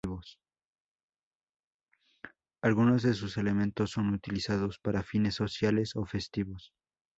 Algunos 2.63 3.03
de 3.03 3.13
sus 3.13 3.37
elementos 3.37 3.91
son 3.91 4.11
utilizados 4.15 4.79
para 4.79 5.03
fines 5.03 5.35
sociales 5.35 5.95
o 5.95 6.07
festivos. 6.07 6.73